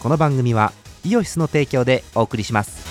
[0.00, 0.72] この番組は
[1.04, 2.86] イオシスの提供でお送りします。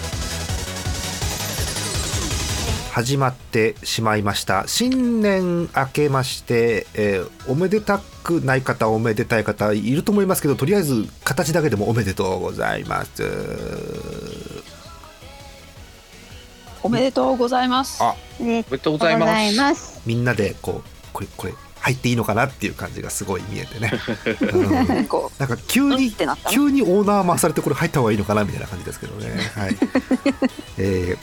[2.91, 4.65] 始まってしまいました。
[4.67, 13.23] 新年明けまして、えーおめでたくない方おめでたい方いると思いますけどとりあえず形だけでもおめでとうございます。
[16.83, 18.03] おめでとうございます。
[18.03, 20.01] おめでとうございます。
[20.05, 23.91] みんなでこうこれこれ入っていいのかなっていう感じがすごい見えてね、
[24.53, 25.05] うん。
[25.07, 26.51] こなんか急う、うんにってなったな。
[26.51, 29.29] 急にオーナー回されてこれ入った方がいいのかなみたいな感じですけどね。
[29.55, 29.77] はい。
[30.77, 31.17] えー、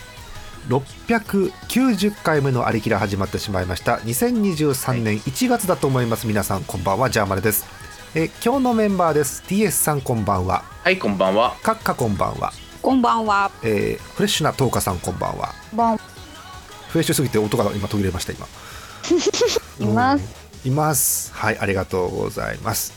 [0.68, 3.96] 690回目のありきら始まってしまいました。
[3.96, 6.26] 2023年1月だと思います。
[6.26, 7.10] 皆さんこんばんは。
[7.10, 7.66] ジャーマネです、
[8.14, 9.42] えー今日のメンバーです。
[9.46, 10.64] TS さんこんばんは。
[10.82, 11.56] はいこんばんは。
[11.62, 13.50] カッカこんばんは、こんばんは。
[13.62, 15.54] えーフレッシュなトーカさんこんばんは。
[15.72, 16.02] ボンフ
[16.94, 18.46] レッシュすぎて音が今途切れました今。
[19.80, 20.43] います。
[20.64, 21.32] います。
[21.34, 22.92] はいありがとうございます。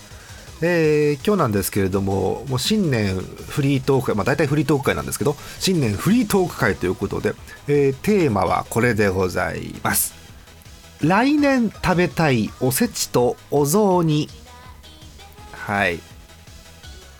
[0.62, 7.34] えー今日なんですけれどももう新年フリートーク会、まあ、大体フリートーク会なんですけど新年フリートーク会ということで、
[7.68, 10.16] えーテーマはこれでございます。
[11.02, 14.30] 来年食べたいおせちとお雑煮。
[15.52, 16.00] はい。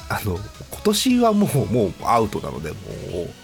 [0.10, 2.78] あの今年はもうもうアウトなのでも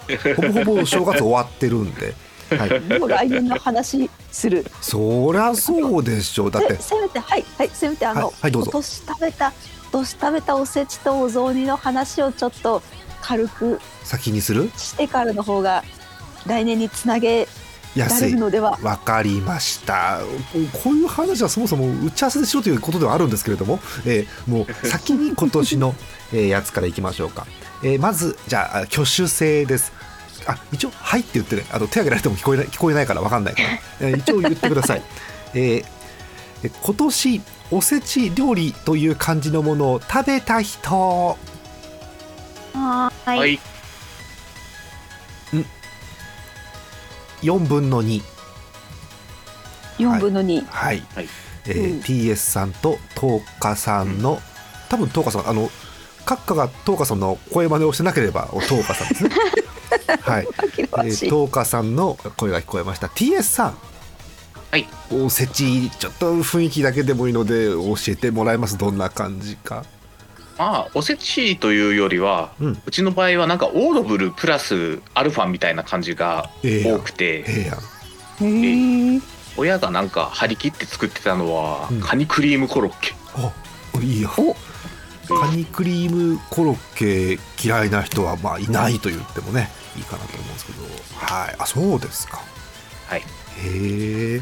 [0.09, 2.15] うほぼほぼ正月終わってるんで、
[2.57, 4.65] はい、もう来年の話する。
[4.81, 6.51] そりゃそうでしょう。
[6.51, 6.75] だって。
[6.75, 8.71] せせめてはいはいせめてあの、はいはいどうぞ。
[8.71, 9.53] 今年食べた今
[9.91, 12.81] 年食べたおせちとお雑煮の話をちょっと
[13.21, 14.71] 軽く先にする？
[14.75, 15.83] してからの方が
[16.45, 17.47] 来年につなげ
[17.95, 18.79] ら安いれるのでは。
[18.81, 20.19] わかりました。
[20.83, 25.93] こういう話はそもそも打ち合わせでしろということではあるんですけれども、えーもう先に今年の、
[26.33, 27.45] えーやつからいきましょうか、
[27.83, 29.93] えーまずじゃあ挙手制です
[30.47, 33.55] あ一応「はい」って言ってねあの手挙げられても聞こえない聞こえないからわかんない。
[33.55, 33.67] から、
[34.01, 35.01] えー一応言ってください、
[35.53, 35.85] えー
[36.63, 37.41] え今年
[37.71, 41.37] おせち料理という感じのものを食べた人。
[42.73, 43.39] はーい。
[43.39, 43.59] はい。
[47.41, 48.21] 4分の2
[49.99, 50.61] 四分の二。
[50.69, 51.29] はい、はい。
[51.65, 51.99] えーうん。
[52.01, 54.41] TS さんとトーカさんの、
[54.89, 55.69] 多分トーカさんあの
[56.25, 59.29] 閣下がトーカさんの声真似をしてなければおトーカさんですね
[60.21, 61.25] はい、え紛らわし。
[61.25, 63.07] いー、トーカさんの声が聞こえました。
[63.07, 63.77] TS さん。
[64.71, 64.87] はい。
[65.11, 68.77] おせちちょっと雰囲気だけでもいいので教えてもらえます。
[68.77, 69.85] どんな感じか。
[70.57, 77.71] まあおせちというよりは、ううんちの場合はなんかオードブルプラスアルファみたいな感じが多くて、え
[78.41, 78.51] えやん。
[78.51, 79.21] へえ。
[79.55, 82.01] 親がなんか張り切って作ってたのは、うん。
[82.01, 83.13] カニクリームコロッケ。
[83.95, 84.55] おいいよお。
[85.39, 90.83] カニクリームコロッケ嫌いな人はまあいないと言ってもねいいかなと思うんですけど。
[91.15, 91.55] はい。
[91.59, 92.41] あそうですか。
[93.07, 93.19] はい。
[93.19, 93.23] へ
[94.35, 94.41] え。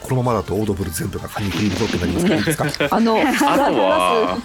[0.00, 2.88] このままだとオードブル全部がカニクリームコロッケになりますからいいですか？
[2.96, 3.14] あの
[3.74, 4.38] とは。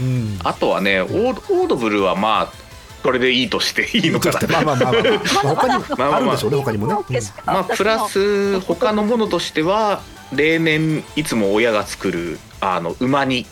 [0.00, 0.38] うん。
[0.44, 2.62] あとはねオードオードブルはまあ
[3.02, 4.38] これでいいとしていいのかな。
[4.48, 6.20] まあまあまあまあ、まあ、他にまあまああ。
[6.20, 7.16] るでしょうね他にもね、うん。
[7.46, 10.02] まあプラス他のものとしては
[10.32, 13.46] 例年いつも親が作るあの馬煮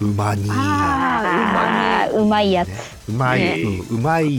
[0.00, 2.68] うま煮あーうまいやつ。
[3.08, 3.62] うまい、ね。
[3.62, 4.36] うんうまい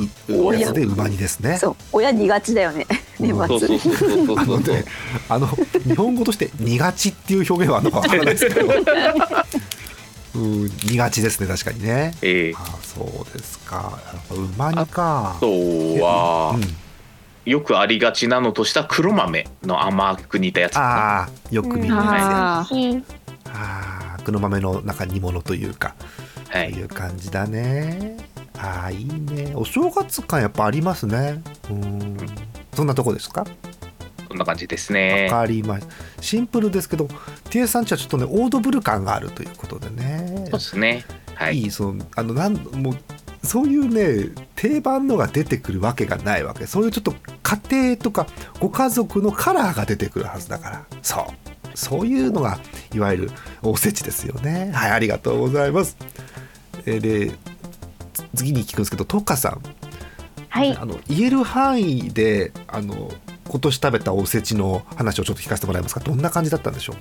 [0.60, 1.58] やつでうま煮ですね。
[1.58, 1.76] そう。
[1.92, 2.86] 親苦手だよね。
[3.20, 3.46] 年末。
[4.38, 4.86] あのね、
[5.30, 5.48] あの
[5.84, 8.68] 日本語として「苦ち」っていう表現はあるのかわからないですけど、
[10.36, 12.14] うん、苦ちですね確かにね。
[12.22, 12.54] ええ。
[12.56, 13.98] あそうですか。
[14.32, 15.36] うま煮か。
[15.38, 22.02] あとは、うん、よくありがちなのとした黒豆の甘く煮たやつああよく見るね。
[22.02, 22.68] あ
[23.54, 25.96] あ黒豆の中煮物というか、
[26.50, 28.18] はいいう感じだね。
[28.58, 29.54] ああいいね。
[29.56, 31.42] お正月感やっぱありますね。
[31.70, 32.18] うん。
[32.74, 33.46] そんなとこですか？
[34.28, 35.94] そんな感じですわねかりました。
[36.22, 37.08] シンプルですけど、
[37.50, 37.72] T.S.
[37.72, 40.34] さんちはちょっとねオードブル感があるということでね。
[40.36, 42.98] そうですねはいいいそのあのなんもう
[43.44, 48.28] そういうね定番のが出てくるわけがないわけそういうちょっと家庭とか
[48.60, 51.26] ご家族のカラーが出てくるはずだからそう
[51.78, 52.60] そういうのが
[52.96, 53.32] いわゆる
[53.62, 54.72] おせちですよね。
[54.74, 55.98] はいありがとうございます。
[56.86, 57.32] えーで
[58.14, 59.62] つ次に聞くんですけどトカさん。
[60.50, 60.76] はい。
[60.78, 63.12] あの言える範囲であの
[63.48, 66.02] 今年食べたおせちの話をちょっと聞かせてもらえますか？
[66.02, 66.96] どんな感じだったんでしょう？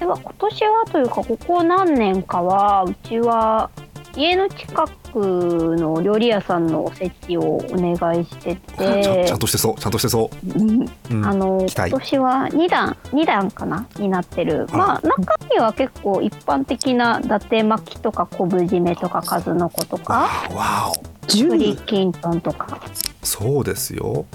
[0.00, 3.70] では今年はというかここ何年かはうちは
[4.16, 4.84] 家の近
[5.16, 9.74] くの料理屋さんのおせちをお願いして ちゃんてちゃんとしてそう。
[9.80, 10.90] ちゃんとしてそう、うん。
[11.10, 11.24] うん。
[11.24, 20.28] あの今年は2段2段かなになってる、まあ中身は結構一般的な伊達巻きとか昆布締めとか数の子とか。
[20.50, 20.92] あわ
[21.28, 21.48] 十。
[21.48, 22.78] 栗きんとんとか。
[23.22, 24.26] おそうですよ。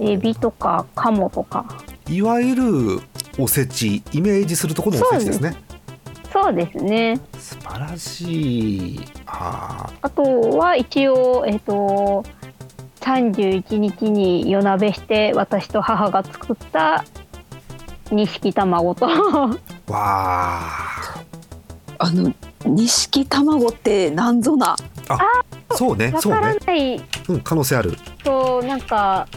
[0.00, 1.64] エビとかカモとか。
[2.08, 3.00] いわゆる
[3.38, 5.56] おせちイメージするところのおせちですね
[6.32, 7.20] そそうですね。
[7.38, 9.00] 素晴らしい。
[9.26, 10.22] ああと
[10.58, 12.24] は一応、えっ、と、
[13.00, 17.04] 31日に夜鍋して私と母が作った
[18.10, 19.06] 錦卵と。
[19.06, 21.24] ーわあ
[21.98, 22.32] あの
[22.64, 24.76] 錦卵ってなんぞな。
[25.74, 26.96] そうねわからそうねない。
[27.28, 27.96] うん可能性ある。
[28.24, 29.28] となんか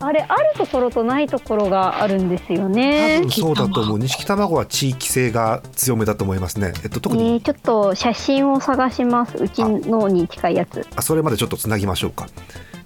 [0.00, 3.30] あれあるところとないところがあるんですよ多ね分。
[3.30, 3.98] そうだと思う。
[3.98, 6.72] 錦卵は地域性が強めだと思いますね。
[6.84, 9.36] えっと特に、えーちょっと写真を探します。
[9.38, 10.86] うちのに近いやつ。
[10.94, 12.26] あそれまでちょっとつなぎましょうか。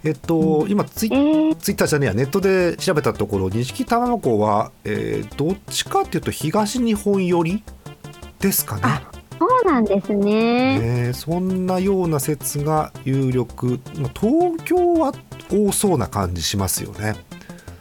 [0.05, 7.63] えっと、今ツイえー、ツイッターじゃねえやネットで調べたところ錦卵は、えーどっちかっていうと東日本寄り
[8.41, 8.83] ですかね。
[8.85, 9.03] あ
[9.43, 10.79] そうなんですね。
[10.79, 13.81] ねそんなような説が有力。
[13.97, 15.13] まあ東京は
[15.51, 17.17] 多そうな感じしますよね。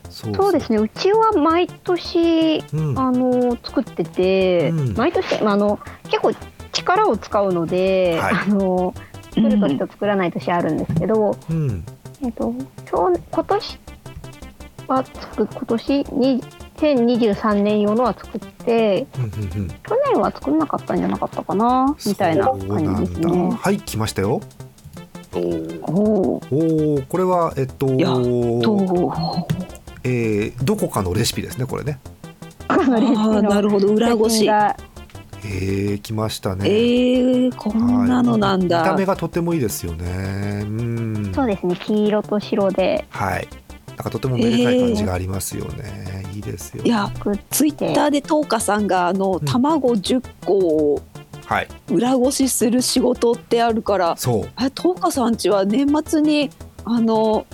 [0.10, 0.80] そうですね。
[0.80, 3.00] うちは毎年うん。
[3.00, 4.94] あの作ってて、うん。
[4.96, 6.34] 毎年、まあ、あの結構
[6.72, 8.34] 力を使うので、はい。
[8.34, 8.96] あの
[9.36, 11.86] 作る年と作らない年あるんですけど、うん。
[12.24, 12.56] えっと
[12.86, 13.80] 去年今年
[14.88, 16.06] は作今年
[16.82, 19.68] 2023年用のは作ってうんうんうん。
[19.68, 19.76] 去
[20.12, 21.96] 年は作んなかったんじゃなかったかな？
[22.06, 23.50] みたいなそう感じですね。
[23.52, 24.42] はい来ましたよ。
[25.34, 25.82] おー。
[26.52, 32.00] おおこれはえっとえーどこかのレシピですねこれね。
[32.68, 33.88] あーなるほど。
[33.94, 34.46] 裏ごし。
[34.48, 34.76] が。
[35.44, 36.70] えー、来ましたね。
[36.70, 38.64] えー、こんなのなんはい。
[38.66, 40.62] 見ただ目がとてもいいですよね。
[40.64, 41.32] うん。
[41.34, 41.76] そうですね。
[41.76, 43.06] 黄色と白で。
[43.10, 43.48] はい
[44.02, 49.46] なんかとてもめでたい感じがありますよね、いいですよいや作ってツイッターでトーカさんがあのん。
[49.46, 51.02] 卵10個を
[51.46, 51.68] はい。
[51.90, 54.50] 裏ごしする仕事ってあるからそう。
[54.56, 56.50] あトーカさんちは年末に
[56.84, 57.46] あの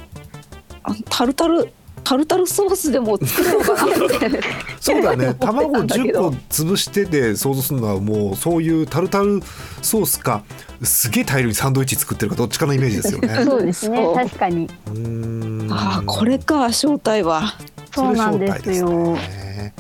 [0.84, 1.74] あのタルタル
[2.08, 4.42] タルタルソースでも作るのかなって。
[4.80, 5.34] そうだね。
[5.34, 9.42] 卵思ってたんだけ10ど個潰してで想像するのはもうそういうタルタル
[9.82, 10.44] ソースか
[10.84, 13.28] すげえ大量にサンドイッチ作ってるかどっちかのイメージですよね。
[13.44, 14.70] そうですね確かに。
[14.88, 15.68] うーん。
[15.70, 17.56] ああこれか正体は。
[17.94, 19.74] そうなんですよ体ですね。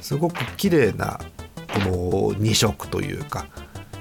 [0.00, 1.20] すごく綺麗な
[1.74, 3.44] この2色というか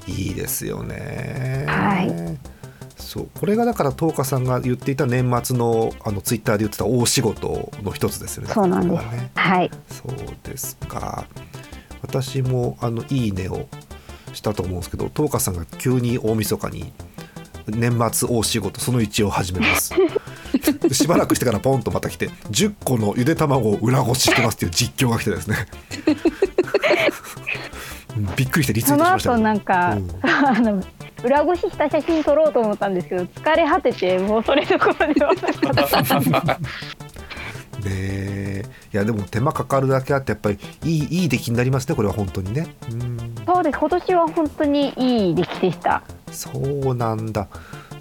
[0.07, 1.65] いいですよね。
[1.67, 2.56] はい
[2.97, 3.29] そう。
[3.39, 8.53] これがだから東花さんが言っていた年末のあのツイッターで言ってた大仕事の一つですよね。
[8.53, 9.05] そうなんです。
[9.05, 9.31] ね。
[9.35, 9.71] はい。
[9.89, 11.25] そうですか。
[12.01, 13.67] 私もあのいいねを
[14.33, 16.93] したと思うんですけど東花さんが急に大晦日に
[17.67, 19.93] 年末大仕事その1を始めます。
[20.91, 25.67] しばらくしてからポンとまた来て10個のゆで卵を裏ごししてますっていう実況が来てですね。
[28.17, 30.09] うんびっくりしてリツイそのートしました後なんか、うん。
[30.25, 30.83] あの
[31.27, 36.59] 裏ごしした写真撮ろうと思ったんですけど疲れ果ててもうそれどころではなかった
[38.93, 42.67] いやでも手間かかるだけあってやっぱりいいいい出来になりますねこれは本当にね。
[42.89, 43.35] うん。
[43.45, 43.77] そうです。
[43.77, 46.01] 今年は本当にいい出来でした。
[46.31, 46.49] そ
[46.91, 47.47] うなんだ。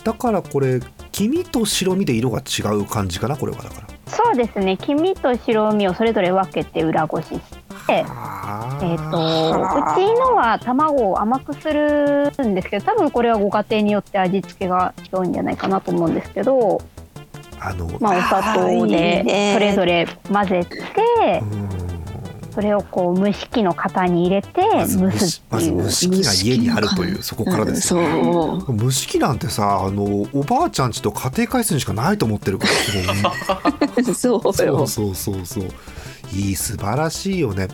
[0.05, 0.81] だからこれ
[1.11, 3.87] 黄身と白身で色が違う感じかなこれはだから。
[4.07, 4.77] そうですね。
[4.77, 7.41] 黄身と白身をそれぞれ分けて裏ごしし
[7.89, 16.81] えー、とうちのは卵を甘くするんですけど多分これはご家庭によって味付けが違うんじゃないかなと思うんですけど、
[17.61, 19.53] あのまあ、お砂糖でね。
[19.55, 20.79] それぞれ混ぜて
[21.43, 21.45] う
[21.83, 21.87] ん。
[22.57, 28.79] それをこう蒸し器の型に入れて蒸すっていう蒸し器が家にあるというそこからですよ、うんそう。
[28.79, 32.93] 蒸し器なんてさあのおばあちゃんちと家庭回数にしかないと思ってるからす
[33.95, 35.65] ごい そうそようそうそうそう
[36.33, 37.69] いい素晴らしいよね。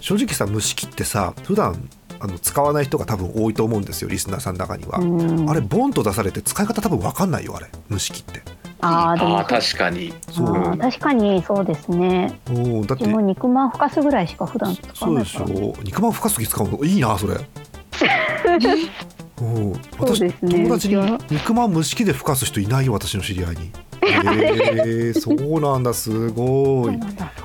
[0.00, 1.88] 正直さ蒸し器ってさ普段
[2.20, 5.50] あの使わない人が多分多いと思うんですよリスナーさんの中には、うん。
[5.50, 8.42] あれボンと出されて使い方多分分かんないよあれ蒸し器って。
[8.80, 9.38] あーでも。
[9.38, 10.12] あー確かに。
[10.30, 10.78] そう。
[10.78, 12.40] 確かにそうですね。
[12.50, 13.06] うんだって。
[13.06, 15.74] も肉まんふかすぐらいしか普段使わそうでしょ。
[15.82, 17.34] 肉まんふかす時使うのいいなそれ。
[19.40, 20.64] うんそう私、ですね。
[20.64, 23.72] 友達に肉まん蒸し器でふかす人いないよ私の知り合いに
[24.06, 26.98] えー、 そうなんだすごい。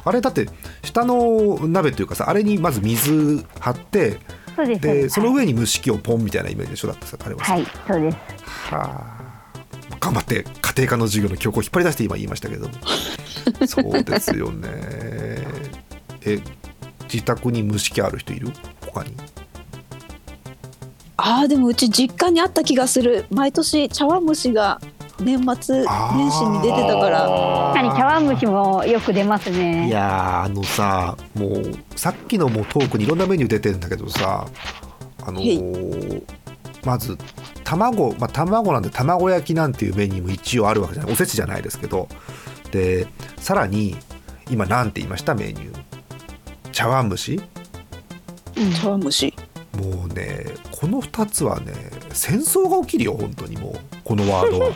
[0.04, 0.48] あれだって
[0.84, 4.20] 下の鍋というかさあれにまず水張って
[4.56, 7.46] そうでそのはい上に蒸し器をポンみたいなイメージでしょだってさあれは。
[7.46, 8.18] さ、はいそうです。
[8.74, 9.20] はあ。
[10.00, 12.74] 頑張って家庭科の授業の教科を引っ張り出して今言いましたけれども。
[13.68, 14.68] そうですよね。
[16.26, 16.40] え
[17.12, 18.52] 自宅に蒸し器ある人いる？
[18.86, 19.14] 他に。
[21.18, 23.26] あーでもうち実家にあった気がする。
[23.30, 24.80] 毎年茶碗蒸しが
[25.22, 25.84] 年末
[26.16, 27.28] 年始に出てたから。
[27.74, 29.88] 確かに茶碗蒸しもよく出ますね。
[29.88, 31.64] いやーあのさもう
[31.96, 34.48] さっきのもうトークにいろんなメニュー出てんだけどさ
[35.24, 36.24] あのー
[36.86, 37.18] まず
[37.64, 41.14] 卵まあ卵なんで卵焼きなんていうメニューも一応あるわけじゃない。
[41.14, 42.08] おせちじゃないですけど。
[42.72, 43.08] で
[43.38, 43.98] さらに
[44.50, 45.36] 今なんて言いました？
[45.36, 45.80] メニュー。
[46.72, 47.42] 茶碗蒸し？
[48.82, 49.34] 茶碗蒸し
[49.80, 51.74] もうねこの2つはね
[52.12, 53.80] 戦争が起きるよ本当にもう。
[54.04, 54.72] このワードは。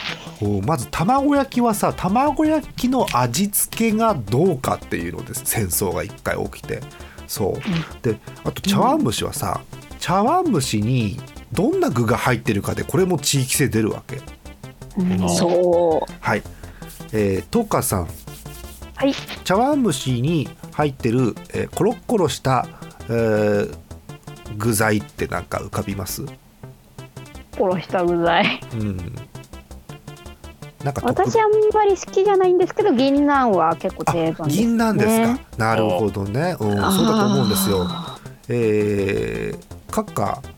[0.66, 6.80] まず卵焼きはさ卵焼きの味付けがどうかっていうので戦争が1回起きて。
[7.26, 8.02] そう。
[8.02, 9.60] であと茶碗蒸しはさ、
[10.00, 11.20] 茶碗蒸しに
[11.52, 14.20] どんな具が入ってるかでこれも地域性出るわけ。
[14.96, 16.42] うんそはい。
[17.12, 18.08] えー、トカさん。
[18.94, 19.14] はい。
[19.44, 22.66] 茶碗蒸しに入ってる、えーコロッコロした、
[23.08, 23.89] えー
[24.56, 26.24] 具材ってなんか浮かびます？
[27.52, 28.60] 殺した具材。
[28.74, 28.96] うん。
[30.84, 37.84] なんか特私あんまり好きじゃないんですけど銀杏は結構あ定番です、ね、銀なんですか、なるほどね、うん、そううだと思うんですよ。
[37.86, 40.50] あえー、カッカ、ー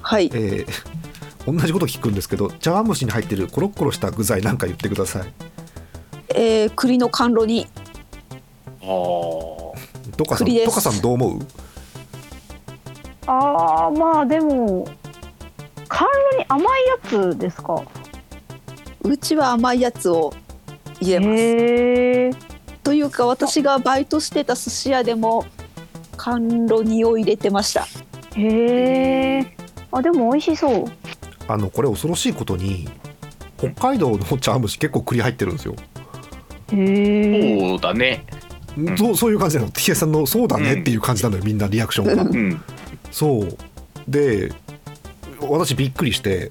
[0.00, 0.30] はい。
[0.32, 0.98] えー
[1.46, 5.32] 同じこと聞くんですけど茶碗蒸しに入ってるコロッコロした具材なんか言ってください。
[6.28, 7.66] えー、栗の甘露煮。
[8.82, 9.68] あー。
[10.14, 10.68] トカさん栗です。
[10.68, 11.38] トカさんどう思う？
[13.30, 14.88] ああまあでも
[15.88, 17.82] 甘露に甘いやつですか？
[19.02, 20.32] うちは甘いやつを
[21.00, 21.30] 入れます。
[21.42, 22.30] へえ
[22.82, 25.44] というか私がバイトしてた寿司屋でも
[26.16, 27.86] 甘露煮を入れてました。
[28.34, 29.56] へえ
[29.92, 30.84] あでも美味しそう。
[31.46, 32.88] あのこれ恐ろしいことに
[33.58, 35.74] 北海道の茶碗蒸し結構栗入ってるんですよ。
[36.72, 38.24] へえそうだね。
[38.78, 39.70] んそうそういう感じなの。
[39.70, 42.22] T さんの「そうだね」っていう感じなのよみんなリアクションが。
[42.22, 42.62] うん
[43.10, 43.58] そう。
[44.08, 44.52] で
[45.40, 46.50] 私びっくりして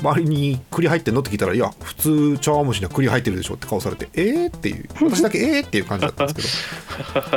[0.00, 1.20] 周りに栗入ってんの？
[1.20, 4.88] って聞いたら「いや普通茶碗蒸しには栗入ってるでしょ」って顔されて「えー?」っていう。
[5.02, 6.68] 私だけ「えー?」っていう感じだったんです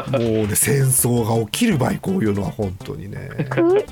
[0.07, 0.19] けど。
[0.19, 3.29] もうね戦争が起きる場合こういうのは本当にね。
[3.49, 3.83] 栗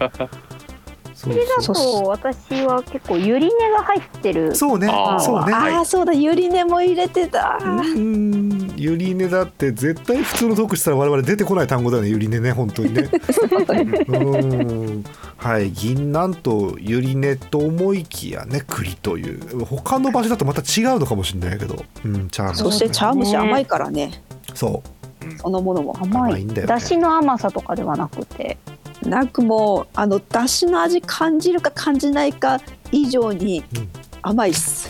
[1.19, 4.55] そうだと私は結構ゆり根が入ってる。
[4.55, 4.87] そうね。
[5.19, 5.53] そうね。
[5.53, 7.59] ああそうだゆり根も入れてた。
[7.61, 8.73] うん。
[8.77, 13.09] ゆり根だって絶対普通のトークしたら我々出てこない単語だよねゆり根ね本当にね。
[14.07, 15.03] うん。
[15.35, 19.65] はい銀杏とゆり根と思いきやね栗という。
[19.65, 21.83] 他の場所だとまた違うのかもしれないけど。
[22.05, 24.23] うんチャームそして茶碗蒸し甘いからね。
[24.53, 25.37] そう。
[25.41, 26.31] そのものも甘い。
[26.31, 26.67] 甘いんだよね。
[26.67, 28.57] だしの甘さとかではなくて
[29.03, 32.59] なくもあのだしの味感じるか感じないか
[32.91, 33.89] 以上にうん
[34.21, 34.89] 甘いっす。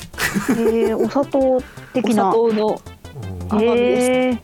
[0.57, 1.61] へえお砂糖お
[1.93, 2.11] 的な。
[2.13, 3.47] 砂糖のうん。
[3.49, 4.09] 甘みです。
[4.09, 4.39] へえ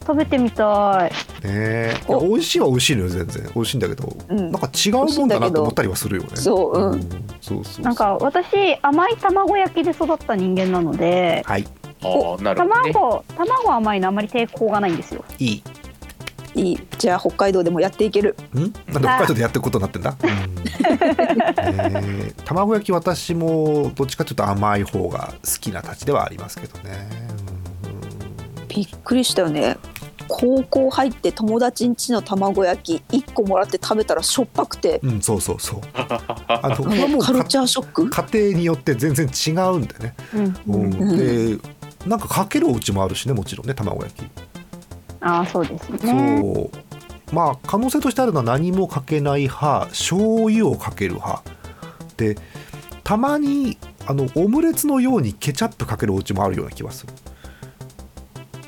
[0.00, 1.46] 食べてみたい。
[1.46, 3.50] ねいや美味しいは美味しいのよ全然。
[3.54, 4.50] 美味しいんだけどうん。
[4.50, 6.30] なんか違うもんだなと思ったりはするよね。
[6.36, 7.00] そううん。
[7.42, 11.66] そうそうなんか私甘い卵焼きで育った人間なのではい。
[12.02, 12.92] ああなるほどね。
[12.94, 15.22] 卵卵甘いのあんまり抵抗がないんですよ。
[15.38, 15.62] いい
[16.58, 18.34] いいじゃあ北海道でもやっていける。
[18.54, 18.58] ん？
[18.58, 20.54] なんで北海道でやってることになってんだ、うん。
[20.56, 20.62] ね
[22.28, 27.08] え卵焼き私もどっちかというと甘い方が好きなたちではありますけどね、
[28.68, 29.76] びっくりしたよね。
[30.26, 35.00] 高校入って友達ん家の卵焼き1個もらって食べたらしょっぱくて。
[35.02, 35.80] うん、うん、そうそうそう。
[35.94, 38.10] あのあこれはもうのカルチャーショック？
[38.10, 40.56] 家庭によって全然違うんでね、うん。
[40.66, 40.92] うん。
[40.92, 41.16] うん。
[41.16, 41.58] で
[42.06, 44.30] なんかかけるお家もあるしねもちろんね卵焼き、
[45.20, 46.40] ああそうですね。
[46.42, 46.70] そう。
[47.34, 51.42] まあ可能性としてあるのは何もかけない派醤油をかける派。
[52.16, 52.36] で
[53.04, 57.12] たまにあのオムレツのようにケチャップかけるお家もあるような気がする。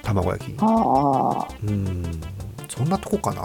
[0.03, 0.57] 卵焼きに。
[0.61, 2.21] ああうん。
[2.69, 3.43] そんなとこかな。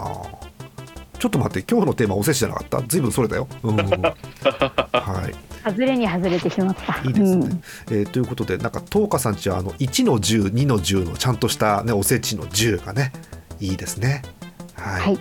[1.18, 2.82] ちょっと待って今日のテーマおせちじゃなかった？
[2.86, 5.34] 随分それだよ、うん、 はい
[5.66, 7.00] 外れに外れてしまった。
[7.04, 7.62] いいですね、うん。
[7.90, 13.12] えーということでなんか東花さんちはあの1の10、2の10のちゃんとした、ね、おせちの10がね
[13.60, 14.22] いいですね。
[14.74, 15.18] はい、はい。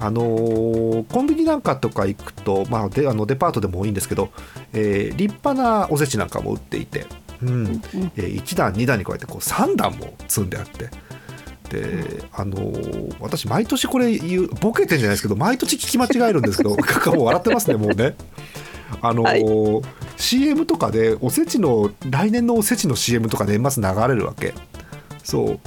[0.00, 4.30] あのーコンビニなんかとか行くと、まあ、であのデパートでもいいんですけど、
[4.72, 7.06] えー立派なおせちなんかも売っていて、
[7.42, 7.50] うん。
[7.50, 7.82] うん
[8.16, 10.90] えー1段2段に加えてこう3段も積んであって。
[11.70, 18.14] であのー私毎年これ言うボケてんじゃないですけど毎年聞き間違えるんですけど 笑ってますねもうね
[19.00, 19.84] あのー
[20.16, 24.52] CM とかでおせちの来年のおせちの CM とか年末流れるわけ。
[25.22, 25.60] そう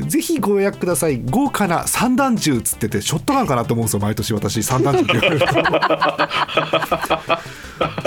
[0.00, 1.20] ぜひご予約ください。
[1.20, 4.62] 豪華な三段重っつっててショットガンかなと思うんですよ毎年私。
[4.62, 5.46] 三段重って言われると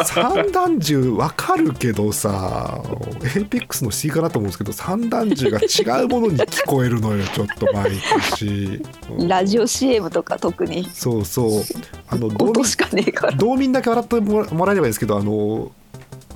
[0.04, 2.82] 三段重わかるけどさ
[3.22, 7.92] エーペックスの C かなと思うんですけど三段重が違うものに聞こえるのよちょっと毎
[8.32, 8.82] 年。
[9.12, 9.28] うん。
[9.28, 10.88] ラジオ CM とか特に。
[10.94, 11.62] そうそう。
[12.08, 13.34] あの道民 音しかねえから。
[13.34, 15.72] 道民だけ笑ってもらもらえればいいんですけどあの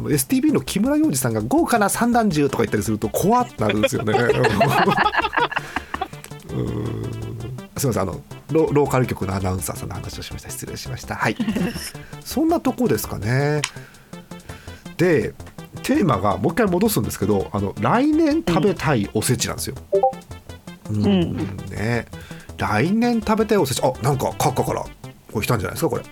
[0.08, 4.13] STB の木村洋二さんが豪華な三段重とか言ったりすると怖ってなるんですよね。
[7.77, 10.50] すみませんあのロローカル局のアナウンサーさんの話をしました。
[10.50, 11.15] 失礼しました。
[11.15, 11.38] はい。
[12.24, 13.62] そんなとこですかね。
[14.98, 15.34] で
[15.84, 19.75] テーマがもう一回戻すんですけどあの来年食べたいおせちなんですよ、
[20.89, 21.38] うんん
[21.70, 22.06] ね。
[22.58, 23.82] 来年食べたいおせち。
[23.82, 26.03] あなんかカッカからこれ来たんじゃないですかこれ。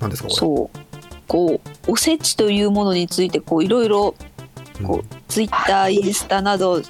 [0.00, 0.40] 何ですかこれ。
[0.40, 0.85] そう
[1.26, 4.14] こうおせちというものについてこういろいろ
[4.84, 6.88] こうツイッターインスタなど調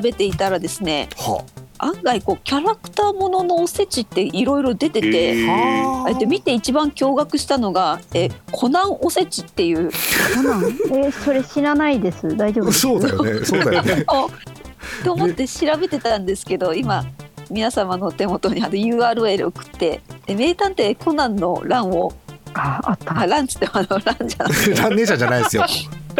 [0.00, 1.44] べていたらですねは
[1.78, 6.10] 案外こうキャラクターもののおせちっていろいろ出てて、へー。
[6.10, 9.90] えで見て一番驚愕したのがえコナンおせちっていう。
[10.36, 10.62] コナン？
[10.62, 12.36] えーそれ知らないです。
[12.36, 13.44] 大丈夫そうだよね。
[13.44, 14.04] そうだよね。
[14.06, 14.28] あ
[15.04, 17.04] と思って調べてたんですけど今
[17.50, 22.12] 皆様のお手元にあの URL 送ってで名探偵コナンの欄を
[22.54, 23.18] ああった。
[23.20, 25.64] あ欄つってあの欄じゃなくて ランネーシャじゃないですよ。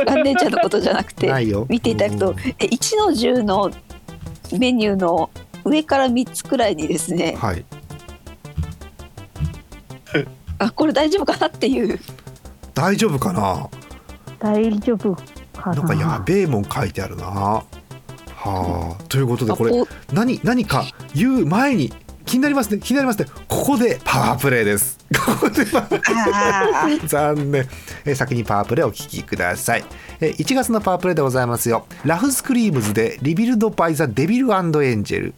[0.07, 1.67] 蘭姉ちゃんのことじゃなくてないよ。
[1.69, 3.71] 見ていただくとえ1の10の
[4.59, 5.31] メニューの
[5.65, 7.65] 上から3つくらいにですねはい。
[10.59, 11.99] あこれ大丈夫かなっていう。
[12.75, 13.69] 大丈夫かな？
[14.39, 15.75] 大丈夫かな？
[15.75, 17.25] なんかやべえもん書いてあるな。
[17.25, 17.65] は
[18.99, 19.03] あ。
[19.09, 19.73] ということでこれ
[20.13, 20.85] 何何か
[21.15, 21.93] 言う前に
[22.25, 22.79] 気になりますね。
[22.83, 23.27] 気になりますね。
[23.49, 24.99] ここでパワープレイです。
[25.27, 27.07] ここでパワーあー。
[27.07, 27.67] 残念。
[28.05, 29.85] えー先にパワープレイをお聞きください。
[30.21, 31.87] えー1月のパワープレイでございますよ。
[32.05, 35.35] ラフスクリームズでリビルドバイザデビルエンジェル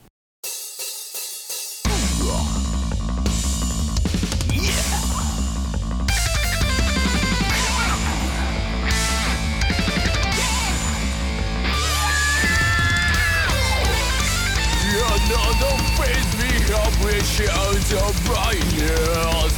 [17.25, 19.55] Patient your brightness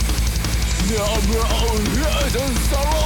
[0.88, 3.05] Never own hidden sorrow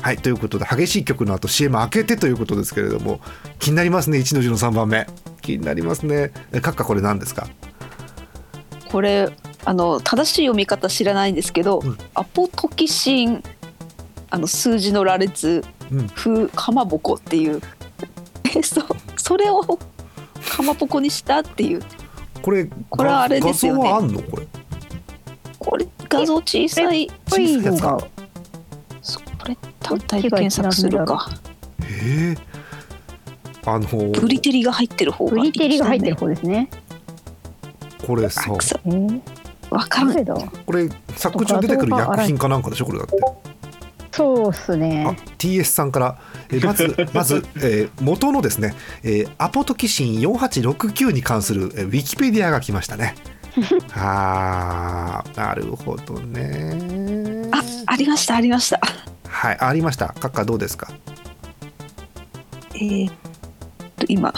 [0.00, 3.20] はいということで激しい曲の後 CM 開けてということですけれども
[3.58, 5.06] 気になりますね1の字の3番目。
[5.42, 6.32] 気になりますね。
[6.52, 7.48] え閣下これ何ですか？
[8.90, 9.30] これ
[9.64, 11.98] あの正しい読み方知らないんですけど、うん。
[12.14, 13.42] アポトキシン
[14.30, 16.08] あの数字の羅列うん。
[16.10, 17.60] 風かまぼこっていう
[18.56, 18.82] えそ
[19.16, 21.82] それをかまぼこにしたっていう。
[22.42, 23.82] これこれはあれですよね。
[23.82, 24.22] 画像はあんの？
[24.22, 24.46] これ。
[25.58, 28.27] これ画像小さいこれいい方がそこれ
[29.88, 31.28] 単体で検索するか
[31.82, 32.58] ええ
[33.66, 36.70] あのブリテリが入ってる方がブリテリが入ってる方ですね。
[38.06, 38.50] これさ
[39.70, 40.24] わかんない。
[40.24, 40.34] だ。
[40.34, 43.16] これ作中出てくる薬品かなんかでしょこれだって。
[44.12, 45.16] そうっすあね。
[45.36, 46.18] TS さんから、
[46.50, 53.14] えーまず まず、えー元のですね、えーアポトキシン4869に関する、えーウィキペディアが来ましたね。
[53.94, 57.48] あーなるほどね。
[57.52, 58.80] あありましたありました
[59.38, 59.56] はい。
[59.60, 60.06] ありました。
[60.18, 60.88] 閣下どうですか？
[62.74, 63.14] えーっ
[63.96, 64.34] と今。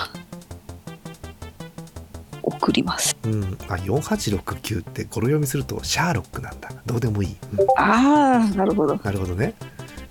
[2.42, 3.16] 送ります。
[3.24, 3.44] うん。
[3.68, 6.70] あ4869って語呂読みするとシャーロックなんだ。
[6.84, 7.66] どうでもいい、うん。
[7.78, 9.00] ああなるほど。
[9.02, 9.54] なるほどね。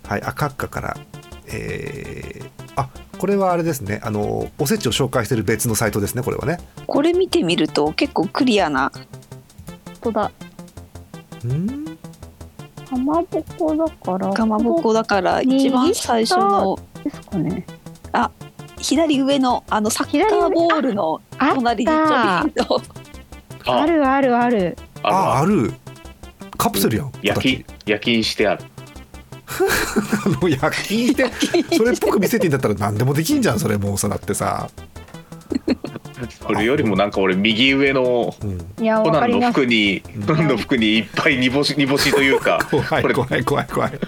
[0.07, 0.23] はい。
[0.23, 0.97] あ閣下から
[1.45, 4.01] えーあこれはあれですね。
[4.03, 6.57] あのおせちを紹介してる別のサイトですねこれはね。
[6.87, 9.05] これ見てみると結構クリアな本
[10.01, 10.31] 当だ。
[11.45, 11.88] うん
[12.89, 14.33] かまぼこだから。
[14.33, 17.65] かまぼこだから一番最初のですかね。
[18.79, 22.81] 左上のあのサッカーボールのあ隣にちょびっと
[23.65, 24.77] あるあるある。
[25.03, 25.73] ああある。
[26.57, 28.63] カプセルやん焼き夜勤してある。
[30.25, 31.29] あの焼きして。
[31.75, 34.69] それっぽく見せてんだったら何でもできんじゃんそれもうさだってさ、
[36.41, 39.51] それよりもなんか俺右上のコナンの。
[39.51, 42.83] 服にうんコナンの服にいっぱい煮干し煮干しというか これ。
[42.83, 43.67] 怖い怖い怖い。
[43.67, 43.99] 怖い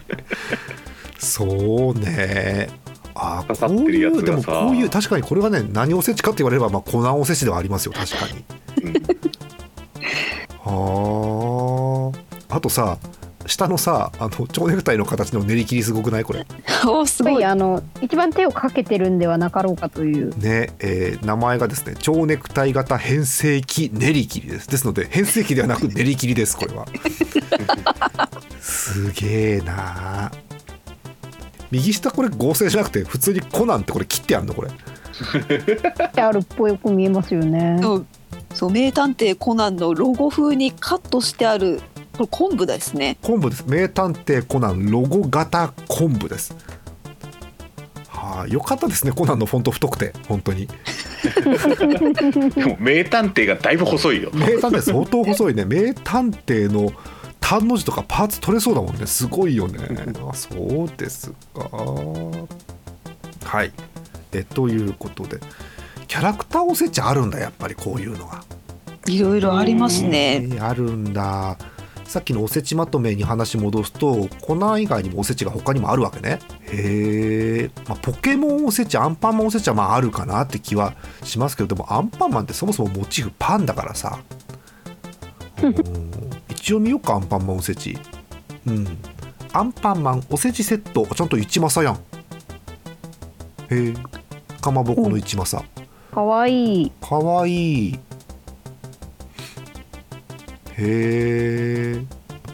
[1.18, 2.70] そうね。
[3.14, 8.44] あこういうでもこういう確かにこれはね何おせちかって言われればまあ粉おせちではありますよ確かに。
[8.84, 8.94] うん。
[10.64, 12.12] は
[12.50, 12.98] ああとさ
[13.48, 16.24] 下のさあの蝶ネクタイの形の練り切りすごくない？
[16.24, 16.46] これ。
[16.86, 17.46] おーすごい。
[17.46, 20.38] あの一番手をかけてるんではなかろうかという。
[20.40, 24.68] ねえー名前がですね蝶ネクタイ型変成器練り切りです。
[24.70, 26.86] ですので変成器ではなく練り切りですこれは。
[28.60, 30.32] すげえな。
[31.72, 34.70] 右下これ合成じゃなくて普通にコナンってこれ切ってあんのこれ。
[36.22, 37.80] あるっぽく見えますよね。
[37.82, 38.06] そう。
[38.54, 41.82] そう名探偵コナンのロゴ風にカットしてある
[42.28, 43.18] これ昆布ですね。
[43.22, 43.64] 昆布です。
[43.68, 46.56] 名探偵コナンロゴ型昆布です。
[48.08, 50.68] はあよかったですねコナンのフォント太くて本当に。
[52.56, 54.30] でも名探偵がだいぶ細いよ。
[54.34, 55.66] 名探偵相当細いね。
[55.66, 56.92] 名探偵の
[57.40, 59.08] 単の字とかパーツ取れそうだもんね。
[59.08, 59.80] すごいよね。
[60.30, 61.70] あそうですか。
[63.44, 63.72] はい。
[64.34, 65.40] えということで。
[66.08, 68.44] キャラクターおせちあるんだやっぱりこういうのが。
[69.08, 71.58] いろいろありますえねーあるんだ
[72.12, 76.40] さっきのおせちまとめに話戻すとコナン以外にもおせちが他にもあるわけね。
[76.64, 80.94] へえ、まあ、ポケモンおせちアンパンマンおせちはまああるかなって気は
[81.24, 84.20] しますけどでもアンパンマンってそもそもモチーフパンだからさ。
[85.64, 85.76] うん。
[86.50, 87.98] 一応見ようかアンパンマンおせち。
[88.68, 88.98] うん。
[89.54, 91.08] アンパンマンおせちセット。
[91.16, 91.96] ちゃんと一政やん。
[93.74, 93.94] へえ
[94.60, 95.66] かまぼこの一政
[96.14, 96.92] かわいい。
[97.00, 98.00] かわいい
[100.78, 102.06] へえ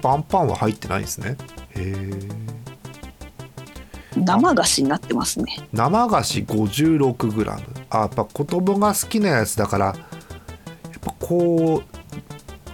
[0.01, 1.38] パンパンは入ってないんですね。
[1.75, 2.47] へえ
[4.15, 5.45] 生菓子になってますね。
[5.73, 7.51] 生菓子 56g
[7.89, 9.95] あやっぱ子供が好きなやつだからやっ
[11.01, 11.97] ぱこう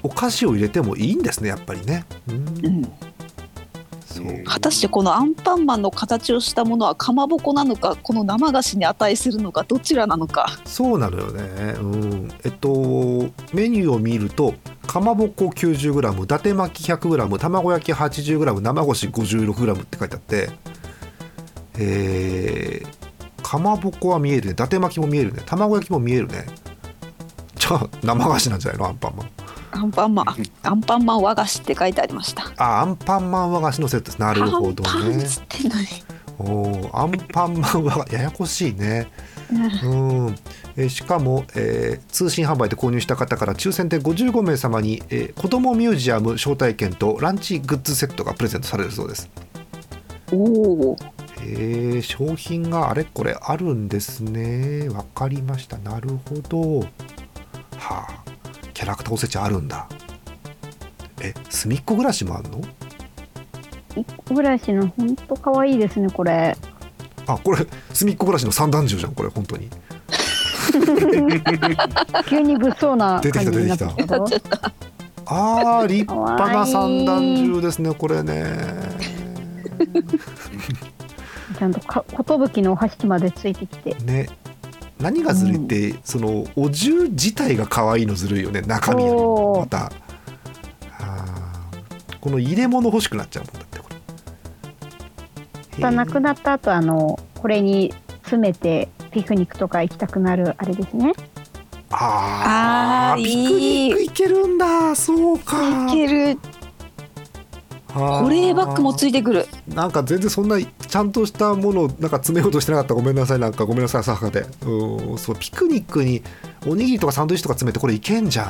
[0.03, 2.05] お菓子を入れてもいいんですねやっぱりね。
[2.29, 2.35] うん。
[2.35, 2.83] うん。
[4.05, 4.43] そう。
[4.43, 10.59] 果たしてこのアンパンマンの形をしたものはかまぼこなのかこの生菓子に値するのかどちらなのか。
[10.65, 11.43] そうなのよね。
[11.79, 12.31] うん。
[12.43, 12.69] えっと
[13.53, 14.53] メニューを見ると
[14.87, 20.49] かまぼこ 90g 伊達巻き 100g 卵焼き 80g 生干し 56g って書いてあって
[21.75, 24.51] えー、かまぼこは見えるね。
[24.51, 25.41] 伊達巻きも見えるね。
[25.45, 26.45] 卵焼きも見えるね。
[27.55, 28.87] じゃあ生菓子なんじゃないの？
[28.89, 29.29] アンパンマン。
[29.71, 30.27] アンパンマン
[30.61, 32.51] アンパンマン和菓子って書いてありました。
[32.57, 34.19] あアンパンマン和菓子のセットです。
[34.19, 35.25] なるほどね。
[36.37, 39.07] おーアンパンマンはややこしいね
[39.83, 40.35] うん。
[40.75, 49.29] えーしかも、えー通信販売で購入した方から抽選で55名様に、えー子どもミュージアム招待券とランチグッズセットがプレゼントされるそうです。
[50.31, 50.37] お
[50.91, 50.97] お
[51.41, 54.89] えー商品があれこれあるんですね。
[54.89, 55.77] わかりました。
[55.77, 56.79] なるほど。
[56.81, 56.87] は
[57.79, 58.23] あ。
[58.73, 59.87] キャラクターおせちあるんだ。
[61.21, 62.61] えすみっこ暮らしもあんの？
[63.95, 66.57] 一個暮らしの本当可愛いですねこれ。
[67.27, 69.69] あこれすみっこ暮らしの三段銃じゃんこれ本当に。
[72.27, 74.25] 急に物騒な出てきた感じになってきたぞ。
[75.25, 78.43] あー立派な三段銃ですねこれね。
[81.57, 82.03] ちゃんとか
[82.53, 83.95] 寿のお箸までついてきて。
[84.03, 84.29] ね。
[84.99, 89.91] 何がずるいって、そのお重自体が可愛いのずるいよね中身よりまた。
[92.23, 93.89] この入れ物欲しくなっちゃうもんだってこ
[95.81, 101.13] たなくなった後あのこれに詰めてピクニックとか行きたくなるあれですね。
[101.89, 104.95] あーあーピクニック行けるんだ。
[104.95, 105.87] そうか。
[105.87, 106.39] いける。
[107.93, 109.45] 保冷バッグもついてくる。
[109.67, 112.95] なんか全然そんなちゃんとしたものをなんか詰めようとしてなかった。
[112.95, 113.65] ごめんなさいなんか。
[113.65, 114.47] ごめんなさい浅はかで。
[114.65, 116.23] うんそうピクニックに
[116.65, 118.45] おにぎりとかサンドイッチとか詰めてこれいけんじゃん。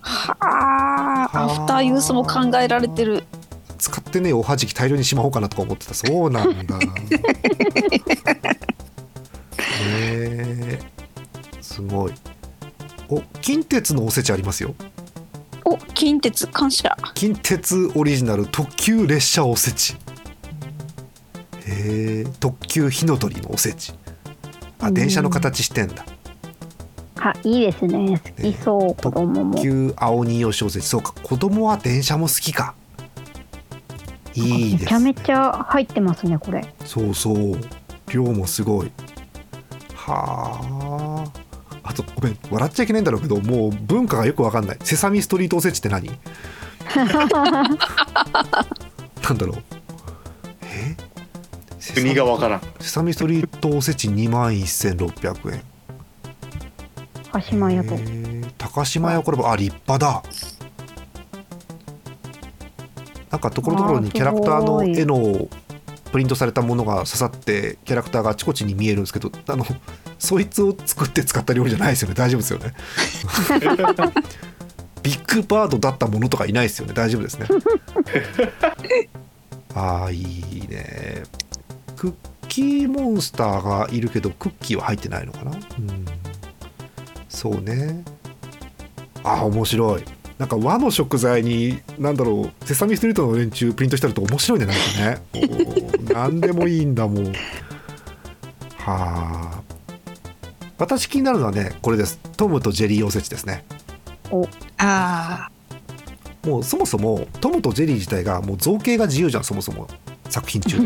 [0.00, 3.22] はあアフターユースも考えられてる
[3.80, 5.94] 使ってねえおはじき大量にしまおうかなとか思ってた。
[5.94, 6.78] そうなんだ。
[6.78, 6.86] ね
[9.82, 10.78] え
[11.60, 12.12] すごい。
[13.08, 14.74] お近鉄のおせちありますよ。
[15.64, 16.96] お近鉄感謝。
[17.14, 19.94] 近鉄オリジナル特急列車おせち。
[21.66, 23.94] へえ特急火の鳥のおせち。
[24.78, 26.04] あ電車の形してんだ。
[27.16, 28.20] あいいですね。
[28.36, 29.54] 好きそう子供も。
[29.54, 29.62] 特。
[29.62, 30.86] 急青によしおせち。
[30.86, 32.74] そうか子供は電車も好きか
[34.34, 34.84] いいです。
[34.84, 36.62] めちゃめちゃ入ってますねこれ。
[36.84, 37.58] そうそう。
[38.12, 38.92] 量もすごい。
[39.94, 41.40] はあ。
[41.82, 44.78] あとごめん笑っちゃいけないんだろうけどもう文化がよくわかんない。
[44.82, 46.08] セサミストリートおせちって何？
[46.94, 47.04] な
[49.34, 49.56] んだろう。
[50.62, 50.96] え？
[51.78, 52.60] セサミ国がわからん。
[52.80, 55.62] セサミストリートおせち2万1600円。
[57.32, 57.96] 鹿島屋と
[58.58, 60.22] 高島屋これあ立派だ
[63.30, 65.48] なんかところどころにキャラクターの絵の
[66.10, 69.64] プリントされたものが刺さってキャラクターがあちこちに見えるんですけどあの
[70.18, 72.14] そいつを作って使った料理じゃないですよね。
[72.14, 72.74] 大丈夫ですよね。
[75.02, 76.92] ビッグバードだったものとかいないですよね。
[76.92, 77.46] 大丈夫ですね。
[79.74, 81.22] ああいいね。
[81.96, 82.14] クッ
[82.48, 85.52] キーモンスターがいるけどクッキーは入ってないのかな？
[85.52, 86.04] うん。
[87.28, 88.02] そうね。
[89.22, 90.02] あー面白い
[90.40, 94.82] なんか和の食材に何だろうセサミストリートの連中プリントしてると面白いねなんか
[95.38, 95.82] ね。
[96.14, 97.26] 何でもいいんだもん。
[97.26, 97.34] は
[98.86, 99.60] あ。
[100.78, 102.18] 私気になるのはねこれです。
[102.38, 103.66] トムとジェリーおせちですね。
[104.78, 105.50] あ
[106.46, 109.88] もうそもそもトムとジェリー自体がもう造形が自由じゃんそもそも。
[110.30, 110.78] 作品中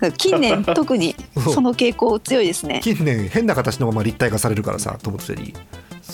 [0.00, 1.14] あ 近年 特に
[1.52, 2.80] その傾向強いですね。
[2.82, 5.54] 近年変な形のまま立体化されるからさトムとジェリー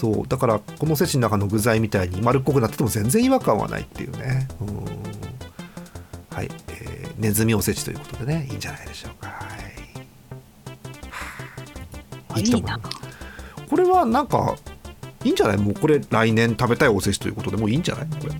[0.00, 0.26] そう。
[0.26, 4.48] だからこのおせちの中の具材みたいに丸っこくなってても全然違和感はないっていうね。
[4.60, 4.76] うん。
[6.34, 9.28] はい、えーネズミおせちということでねいいんじゃないでしょうか。
[9.28, 9.44] は
[12.38, 12.40] い。
[12.40, 12.44] い
[13.68, 14.56] これはなんか
[15.22, 15.58] いいんじゃない？
[15.58, 18.06] もうこれ来年食べたいおせちということでもういいんじゃない？
[18.06, 18.32] これ。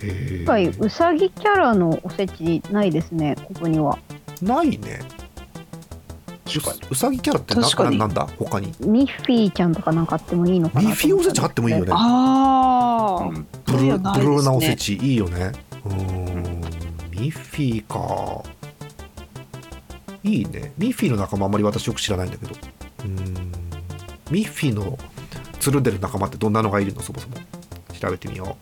[0.00, 3.98] 今回ーうさぎキャラのおせちないですねここには。
[4.40, 5.00] ないね
[6.46, 8.26] ううさぎキャラってな確かにななんだ？
[8.38, 8.72] 他に。
[8.80, 11.92] ミッフィーちゃんとかなんかあってもいいのかなミッフィーおせちあってもいいよね。
[11.92, 15.52] ああ、うんブルブルーなおせちいいよね。
[15.84, 16.60] うーん。
[17.10, 18.44] ミッフィーか。
[20.22, 20.72] いいね。
[20.78, 22.54] ミッフィーの仲間あんまり私よく知らないんだけど。
[22.54, 23.34] うーん。
[24.30, 24.98] ミッフィーの
[25.60, 27.00] つるんでる仲間ってどんなのがいるの？
[27.02, 27.36] そもそも。
[28.00, 28.56] 調べてみよ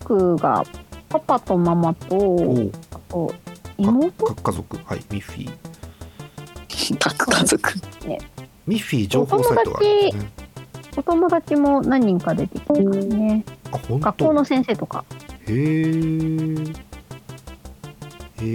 [0.00, 0.64] 僕が
[1.08, 3.34] パパとママとあと
[3.76, 4.24] 妹？
[4.24, 4.76] か家族。
[4.78, 5.69] はいミッフィー
[6.98, 7.74] 各家族
[8.66, 10.30] ミッフィー情報サイトがあるね。
[10.96, 13.44] お友達も何人か出てきてますね。
[13.88, 15.04] 学校の先生とか。
[15.46, 16.76] へー。
[18.38, 18.50] へー。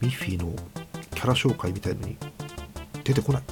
[0.00, 0.52] ミッフィーの
[1.14, 2.16] キャラ紹介みたいのに
[3.04, 3.42] 出てこない？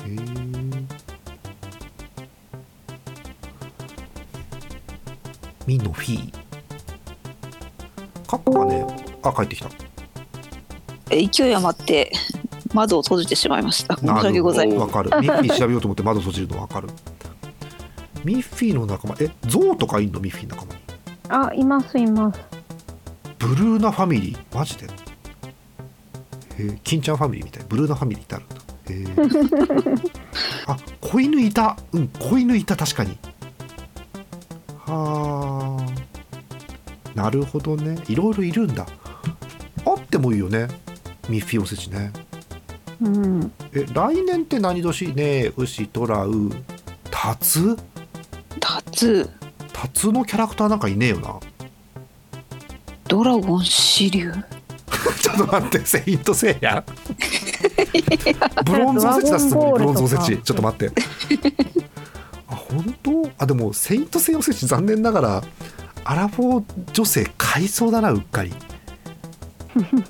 [0.00, 0.86] へー。
[5.66, 6.41] ミノフィー
[9.22, 9.68] あ帰ってきた。
[11.10, 12.12] え勢い余って
[12.72, 13.96] 窓を閉じてしまいました。
[13.96, 14.80] 申し訳ございません。
[14.80, 15.10] わかる。
[15.20, 16.88] ミッフィー調べようと思って窓閉じるのわかる。
[18.24, 20.20] ミッフィーの仲間えゾウとかいんの？
[20.20, 20.80] ミッフィー仲間に。
[21.28, 22.40] あいますいます。
[23.38, 24.56] ブルーナファミリー？
[24.56, 24.86] マジで？
[26.58, 27.64] えー、金ちゃんファミリーみたい。
[27.68, 28.56] ブルーナファミリーってあるんだ。
[28.88, 28.92] え。
[30.66, 31.76] ー、あ子犬いた。
[31.92, 33.18] うん子犬いた確かに。
[34.86, 35.92] はあ。
[37.14, 37.98] なるほどね。
[38.08, 38.86] いろいろいるんだ。
[39.01, 39.01] あ
[40.12, 40.68] ってもいいよね。
[41.30, 42.12] ミッフィーおせちね。
[43.00, 43.50] うん。
[43.72, 46.50] え来年って何年ねえ牛トラウ
[47.10, 47.78] タツ？
[48.60, 49.30] タツ。
[49.72, 51.40] タツのキャラクターなんかいねえよな。
[53.08, 54.30] ドラゴン支流？
[55.22, 56.84] ちょっと待って、セイントセイヤ？
[58.66, 60.36] ブロンズおせち出すつもり、ブロンズおせち。
[60.42, 60.92] ちょっと待って。
[62.48, 63.30] あ、本当？
[63.38, 65.42] あ、でも、セイントセイヤおせち残念ながら、
[66.04, 68.52] アラフォー女性買いそうだな、うっかり。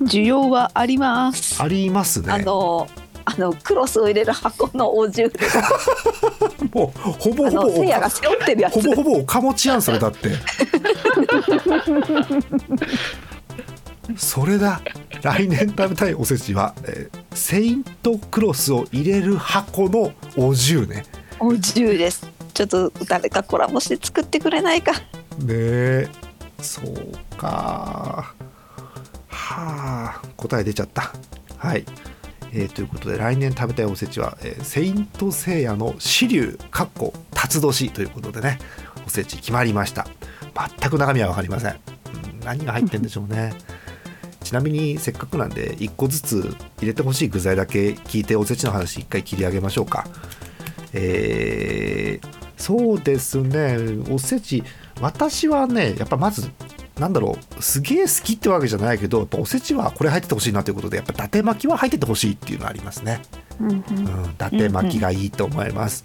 [0.03, 2.43] 需要はありますありますあね。
[2.43, 2.87] の
[3.25, 5.39] あのクロスを入れる箱のお重で
[6.73, 10.29] もう、ほぼあほぼのせいやが背負ってるやつほぼほぼおかもちやん、それだって。
[14.17, 14.81] それだ。
[15.21, 21.03] 来年食べたいおせちは、えーセイントクロスを入れる箱のお重ね。
[21.39, 24.93] お重ですちょっと誰かコラボして作ってくれないか
[25.39, 26.07] ねえ
[26.61, 28.33] そうか
[29.33, 31.11] はあ答え出ちゃった。
[31.57, 31.85] はい、
[32.51, 38.59] えーということで来年食べたいおせちは、えーセイントセイヤの支流かっこ辰年ということでね
[39.05, 40.07] おせち決まりました。
[40.79, 43.53] 全く中身は分かりません、うん何が入ってんでしょうね。
[44.43, 50.05] ちなみにせっかくなんで1個ずつ入れてほしい具材だけ聞いておせちの話1回切り上げましょうか。
[50.93, 53.77] えーそうですね。
[54.09, 54.63] おせち
[55.01, 56.49] 私はねやっぱまず
[56.99, 63.21] なんだろうすげえ好きってわけじゃないけどやっぱおせちはこれ入っててほしいなということでやっぱ伊達巻きは入っててほしいっていうのはありますね。
[63.59, 63.77] うんうん。
[63.77, 66.03] うん伊達巻きがいいと思います、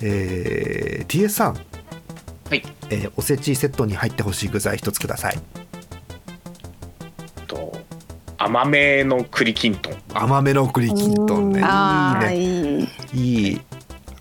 [0.00, 1.54] えー TS さん。
[1.54, 1.60] は
[2.54, 2.62] い。
[2.90, 5.38] えーおせちセットに入ってほしい具材一つください。
[7.48, 7.72] と
[8.38, 9.94] 甘めの栗きんとん。
[10.14, 11.60] 甘めの栗きんとんね。
[11.60, 11.64] いい
[12.38, 12.88] ね。
[13.12, 13.48] いい。
[13.48, 13.60] いい。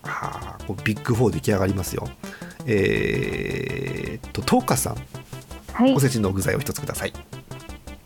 [0.03, 2.07] あーこうビッグ4出来上がりますよ。
[2.65, 4.95] えー、っとトーカさん
[5.75, 5.93] はい。
[5.93, 7.13] おせちの具材を一つください。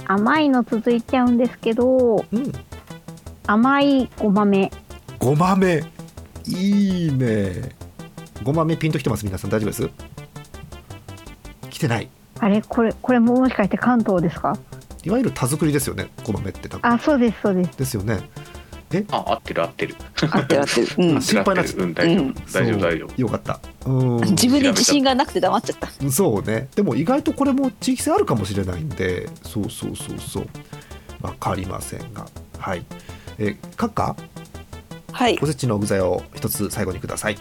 [0.07, 2.51] 甘いの続いちゃうんですけどうん。
[3.45, 4.71] 甘いごまめ
[5.19, 5.83] ごまめ
[6.47, 7.75] いいね。
[8.41, 9.25] ごまめピンときてます？
[9.25, 9.51] 皆さん。
[9.51, 9.89] 大丈夫です？
[11.69, 12.09] 来てない。
[12.39, 12.63] あれ？
[12.63, 14.57] これこれももしかして関東ですか？
[15.03, 16.09] いわゆる田作りですよね。
[16.23, 16.91] ごまめって多分。
[16.91, 17.77] あそうですそうです。
[17.77, 18.27] ですよね。
[19.11, 19.95] あ合ってる合ってる。
[20.21, 21.17] 合ってる合ってる、うん。
[21.17, 21.83] あ、心配な合ってる。
[21.83, 22.33] うん大丈夫、うん。
[22.33, 23.09] 大丈夫大丈夫。
[23.09, 23.21] そう。
[23.21, 24.17] よかったうん。
[24.31, 26.11] 自分に自信がなくて黙っちゃった。
[26.11, 26.67] そうね。
[26.75, 30.47] でも意外とこれも地域性あるかもしれないんでそうそうそうそう。
[31.21, 32.25] わかりませんが。
[32.57, 32.85] はい。
[33.37, 34.15] えカッカ
[35.11, 35.39] はい。
[35.41, 37.37] おせちの具材を一つ最後にください。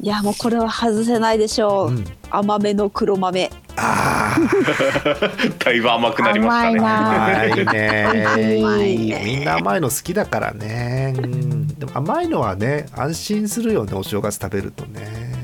[0.00, 2.04] いやもうこれは外せないでしょう、うん。
[2.30, 3.50] 甘めの黒豆。
[3.76, 4.36] あ
[5.64, 6.78] だいぶ甘くなりましたね。
[6.78, 8.26] 甘いなあ甘いね。
[8.62, 15.37] 甘いねみんな甘いの好きだからね、うん、でも甘いのはね安心するよねお正月食べるとね、うん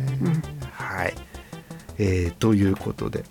[0.95, 1.15] はい、
[1.99, 3.25] えーということで、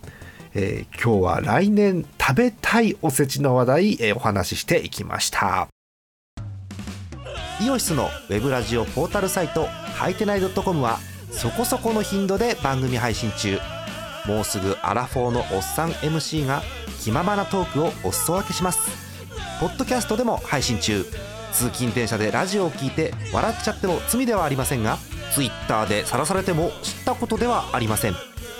[0.53, 5.69] えー今日は来年食べたいおせちの話題、えーお話ししていきました。
[7.61, 10.99] イオシスのウェブラジオポータルサイトはいてない .com は
[11.31, 13.57] そこそこの頻度で番組配信中。
[14.27, 16.61] もうすぐアラフォーのおっさん MC が
[17.01, 18.79] 気ままなトークをお裾分けします。
[19.61, 21.05] ポッドキャストでも配信中。
[21.53, 24.97] 通勤電車でラジオを聞いて笑っちゃっても罪ではありませんが
[25.33, 28.13] Twitter で晒されても知ったことではありません。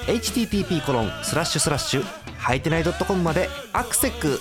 [0.07, 2.03] http コロンスラッシュスラッシュ
[2.37, 4.39] はいてない .com までアクセック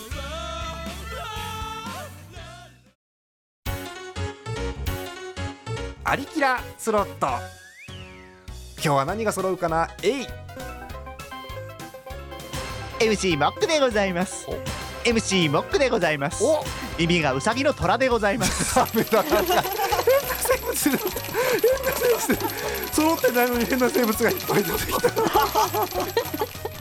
[6.05, 7.27] アリキラスロット。
[8.77, 9.89] 今日は何が揃うかな？
[10.03, 10.27] えい
[12.99, 14.47] MC モックでございます。
[14.49, 14.55] お。
[15.09, 16.43] MC モックでございます。
[16.45, 16.65] お。
[16.99, 18.79] 耳がウサギの虎でございます
[20.73, 26.72] なんか変な生物変な生物揃ってないのに変な生物がいっぱい出てきた。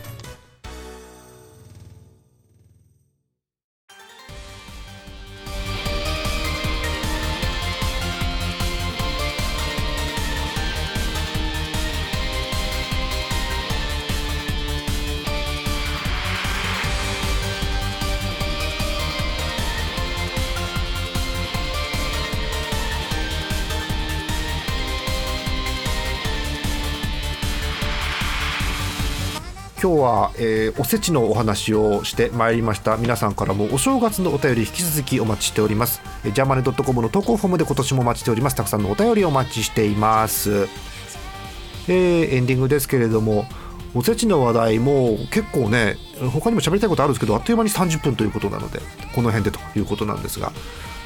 [29.82, 32.98] 今日は、えーおせちのお話をしてまいりました。
[32.98, 36.04] 皆さんからもお正月のお便り引き続きお待ちしております。
[36.24, 38.56] えージャーマネドットコムの投稿フォームで今年もお待ちしております。
[38.56, 40.68] たくさんのお便りをお待ちしています。
[41.88, 43.48] えーエンディングですけれども
[43.96, 45.98] おせちの話題も結構ね
[46.32, 48.80] 他にも喋りたいことあるんですけどあっという間に30分ということなので
[49.16, 50.52] この辺でということなんですが。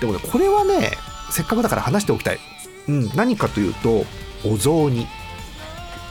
[0.02, 0.92] でもねこれはね
[1.32, 2.40] せっかくだから話しておきたい、
[2.90, 4.04] うん、何かというと
[4.46, 5.08] お雑煮。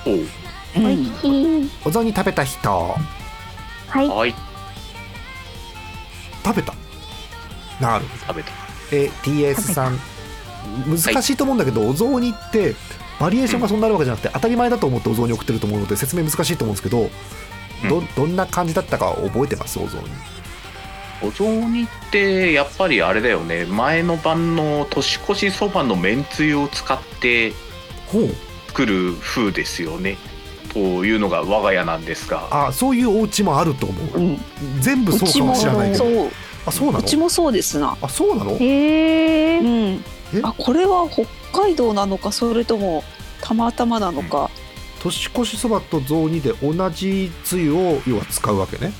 [0.06, 0.43] お
[0.76, 0.86] ううん。
[0.86, 1.70] 美味しい。
[1.84, 2.70] お雑煮食べた人。
[3.88, 4.08] はい。
[4.08, 4.34] はい。
[6.44, 6.74] 食べた。
[7.80, 8.04] なる。
[8.26, 8.50] 食べた。
[8.92, 9.98] え TS さん。
[10.86, 12.74] 難しいと思うんだけど、お雑煮って
[13.20, 17.10] バリエーションがそんなあるわけじゃなくて、当たり前だと思ってお雑煮送ってると思うので説明難しいと思うんですけど、
[17.88, 19.78] どどんな感じだったか覚えてます？
[19.78, 20.08] お雑煮。
[21.22, 23.66] お雑煮ってやっぱりあれだよね。
[23.66, 27.52] 前の晩の年越しそばのめんつゆを使って
[28.06, 28.34] ほう。
[28.68, 30.16] 作る風ですよね。
[30.16, 30.33] と
[30.78, 32.48] いうのが我が家なんですが。
[32.50, 34.18] あそういうお家もあると思う。
[34.18, 34.38] うん。
[34.80, 36.04] 全部そうかもしれないけど。
[36.04, 36.30] そう。
[36.66, 36.98] あそうなの？
[37.00, 37.96] うちもそうですな。
[38.00, 38.52] あそうなの？
[38.52, 39.58] へえ？
[39.60, 40.04] うん。
[40.34, 43.04] えあこれは北海道なのかそれとも
[43.40, 44.50] たまたまなのか、
[45.02, 48.92] 年越しそばと雑煮で同じつゆを要は使うわけね。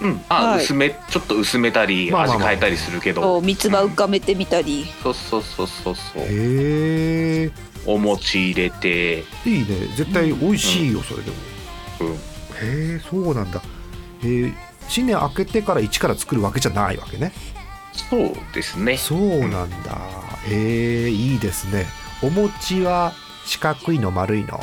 [0.00, 0.20] うん。
[0.28, 0.64] あ、はい。
[0.64, 6.22] 薄めちょっと薄めたりまあまあまあ味変えたりするけど、そう三つ葉浮かめてみたり、そうそうそうそうそう。
[6.22, 7.50] へえ
[7.92, 9.24] お餅入れて。
[9.44, 9.66] いいね。
[9.96, 11.36] 絶対美味しいよそれでも、
[12.00, 12.14] うん。
[12.14, 12.18] へ
[12.96, 13.62] えそうなんだ。
[14.22, 14.54] えー
[14.88, 17.30] 新年明けてから一から作るわけじゃないわけね。
[17.92, 18.96] そうですね。
[18.96, 19.98] そうなんだ。
[20.46, 21.84] へえいいですね。
[22.22, 23.12] お餅は
[23.44, 24.58] 四角いの丸いの？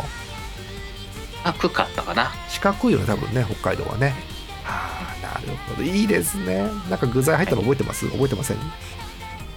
[1.43, 2.31] 赤かったかな。
[2.49, 4.15] 四角いよね多分ね北海道はね。
[4.65, 5.83] ああなるほど。
[5.83, 6.63] いいですね。
[6.89, 8.09] なんか具材入ったの覚えてます？
[8.09, 8.57] 覚えてません？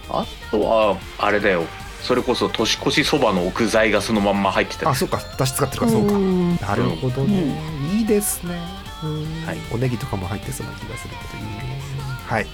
[0.09, 1.63] あとはあれだよ
[2.01, 4.85] それこそ年越しそばの具材がそのまんま入ってた。
[4.85, 5.21] りあそうか。
[5.37, 6.13] だし使ってるからそうか。
[6.13, 6.55] ん。
[6.55, 7.59] なるほどね、
[7.93, 8.59] いいですね、
[9.03, 9.45] うん。
[9.45, 9.57] はい。
[9.71, 11.43] おネギとかも入ってそうな気がするけど。
[11.43, 11.49] いい。
[11.51, 11.81] ね
[12.25, 12.47] はい。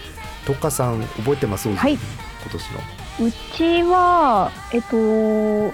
[0.45, 1.73] とっかさん覚えてます？
[1.73, 1.93] はい。
[1.93, 2.01] 今
[2.51, 2.79] 年の。
[3.27, 4.97] うちは、えっと、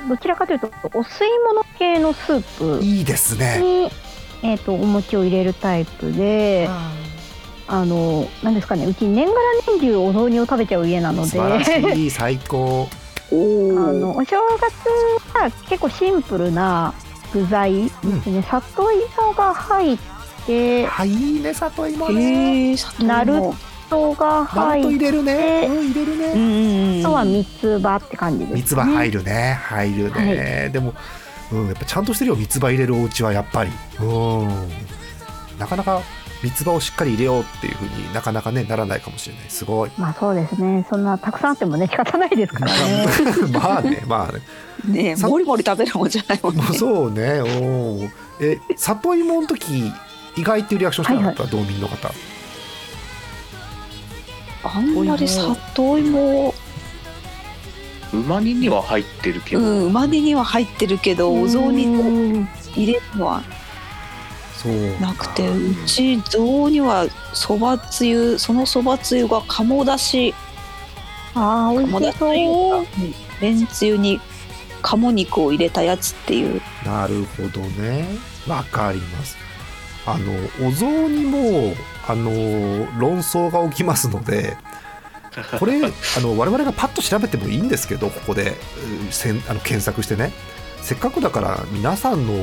[0.08, 3.60] どちらかというと、お吸い物系のスープいいですね。
[3.60, 3.92] に、
[4.48, 6.70] えっと、お餅を入れるタイプで、
[7.68, 12.12] あの、なんですかね、うち年がら年中お雑煮を食べちゃう家なので、素晴らしい。
[12.12, 12.88] 最高
[13.32, 14.74] あの、お正月
[15.34, 16.94] は結構シンプルな
[17.34, 17.90] 具材で
[18.24, 19.98] すね、里芋が入っ
[20.46, 22.22] て、はいいいね里芋ね。
[22.22, 23.34] へえ里芋なる
[23.88, 25.34] 人がナルト入入って、れるね。
[25.62, 26.26] でうん入れるね。
[26.34, 27.00] うんうんうん。
[27.00, 28.56] あとは三つ葉って感じです、ね。
[28.56, 29.60] 三つ葉入るね。
[29.64, 30.94] 入るね、でも、
[31.52, 32.36] うん、やっぱちゃんとしてるよ。
[32.36, 33.72] 三つ葉入れるお家はやっぱり。
[34.00, 34.48] うん。
[35.60, 36.02] なかなか
[36.44, 39.50] 三つ葉をしっかり入れようっていうふうになかなかねならないかもしれない。
[39.50, 39.92] すごい。
[39.98, 40.86] まあそうですね。
[40.89, 43.08] そんなたくさんあってもね仕方ないですからね。
[43.54, 44.42] まあねまあね。
[45.04, 45.10] ね。
[45.12, 46.64] えさもりもり食べるもんじゃないもんね。
[46.64, 47.42] もうそうね。
[47.42, 48.00] お
[48.39, 49.92] え里芋の時
[50.36, 52.12] 意外っていうリアクションしてなかった、道民の方。
[54.64, 56.54] あんまり里芋
[58.14, 62.50] うま煮には入ってるけど、うん馬煮には入ってるけどお雑煮とうん。
[62.76, 63.42] 入れるのは
[64.99, 70.34] なくてうち雑煮はそばつゆそのそばつゆが鴨だし。
[71.34, 72.86] あ鴨だし味しそう。
[73.41, 74.20] めんつゆに
[74.82, 76.62] 鴨肉を入れたやつっていう。
[76.86, 78.05] なるほどね。
[78.47, 79.38] わかります。
[80.05, 81.74] あのお雑煮も
[82.07, 82.32] あの
[82.99, 84.57] 論争が起きますので
[85.59, 88.55] これあの我々がパッと調べてもいいんですけどここで
[89.09, 90.32] うせんあの検索してね
[90.82, 92.34] せっかくだから皆さんの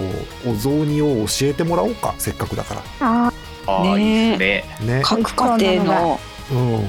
[0.47, 3.33] お雑煮を教えてもらおうかせっかくだかあ
[3.67, 4.89] ああ、ねえいいですね。
[4.89, 5.03] らね。
[5.05, 6.21] 各家庭の。
[6.51, 6.85] うん。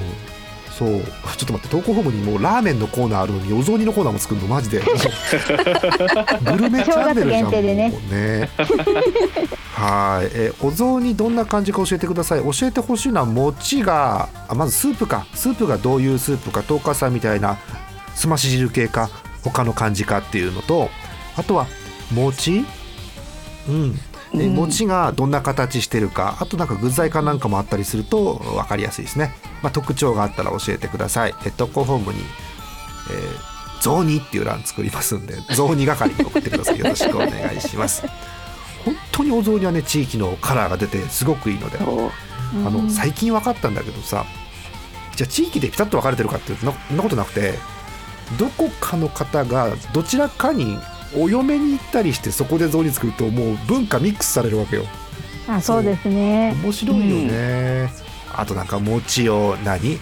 [0.71, 1.01] そう。
[1.35, 4.79] ちょっと待って投稿フォームにもうラーメンのコーナーあるのにお雑煮のコーナーも作るのマジで。
[6.45, 7.61] グルメチャンネルじゃんもう。
[7.61, 8.49] ね。
[9.73, 10.29] はい。
[10.33, 12.43] えお雑煮どんな感じか教えてください。
[12.43, 15.25] 教えてほしいのは餅があまずスープか。
[15.33, 17.57] スープがどういうスープか東華さんみたいな
[18.15, 19.09] すまし汁系か
[19.43, 20.89] 他の感じかっていうのと
[21.39, 21.67] あとは
[22.11, 22.65] 餅？
[23.67, 23.99] うん。
[24.33, 24.55] えうん。
[24.55, 29.33] 餅がどんな形してるかあとなんか具材かなんかもあったりすると分かりやすいですね、
[29.63, 31.33] まあ、特徴があったら教えてください。
[31.45, 32.19] え投稿フォームに
[33.09, 36.79] 「えー、雑煮」っていう欄作りますんで 雑煮係に送ってください。
[36.79, 38.03] よろしくお願いします。
[38.85, 41.83] 本当にお雑煮はね地域のカラーが出てすごくいいのであ
[42.69, 44.25] の最近分かったんだけどさ
[45.15, 47.55] じゃあ地域でピタッと分かれてるかっていうとなそんなことなくて
[48.37, 50.79] どこかの方がどちらかに
[51.15, 54.85] お嫁に行ったりしてそこで雑煮作るともう文化ミックスされるわけよ。
[55.47, 56.55] あそうですね。
[56.63, 57.89] 面白いよね、
[58.33, 59.99] あとなんか餅を何？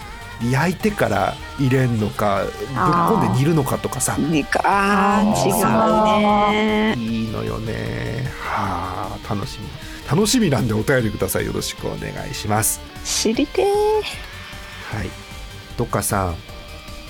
[0.52, 2.52] 焼いてから入れんのかぶっ
[3.10, 4.18] こんで煮るのかとかさ。
[4.18, 4.62] にか。
[4.64, 5.52] あー違
[6.52, 6.96] うね。
[6.96, 8.30] いいのよね。
[8.40, 9.68] はあ楽しみ。
[10.08, 11.46] 楽しみなんでお便りください。
[11.48, 12.80] よろしくお願いします。
[13.04, 13.66] 知りてー。
[14.96, 15.10] はい。
[15.76, 16.36] どっかさん。